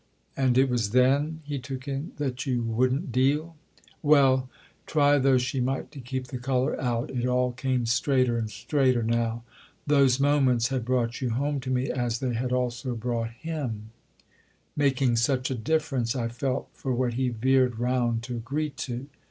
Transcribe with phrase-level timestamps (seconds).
[0.35, 3.55] "And it was then," he took in, "that you wouldn't deal?"
[4.01, 9.03] "Well"—try though she might to keep the colour out, it all came straighter and straighter
[9.03, 13.91] now—"those moments had brought you home to me as they had also brought him;
[14.75, 19.05] making such a difference, I felt, for what he veered round to agree to."